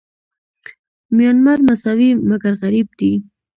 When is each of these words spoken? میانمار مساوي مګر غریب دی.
میانمار 1.15 1.59
مساوي 1.67 2.09
مګر 2.29 2.53
غریب 2.61 2.87
دی. 2.99 3.11